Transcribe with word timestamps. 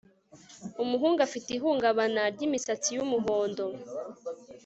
Umuhungu 0.83 1.19
afite 1.27 1.47
ihungabana 1.53 2.21
ryimisatsi 2.33 2.89
yumuhondo 2.95 3.65